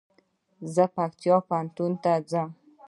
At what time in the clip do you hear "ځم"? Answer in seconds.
2.31-2.49